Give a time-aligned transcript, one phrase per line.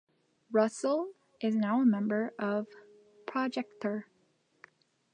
[0.51, 1.09] Russell
[1.41, 2.65] is now a member of
[3.27, 4.05] Projektor.